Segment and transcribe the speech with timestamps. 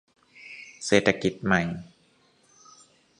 [0.85, 1.61] เศรษฐกิจใหม่